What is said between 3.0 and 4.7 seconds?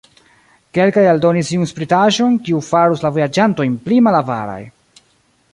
la vojaĝantojn pli malavaraj.